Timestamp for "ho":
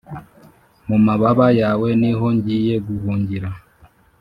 2.17-2.27